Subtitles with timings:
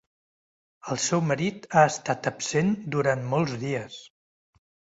[0.95, 4.03] El seu marit ha estat absent durant molts dies.